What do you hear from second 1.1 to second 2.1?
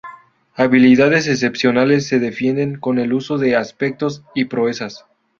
excepcionales